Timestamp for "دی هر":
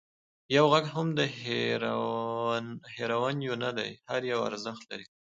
3.77-4.21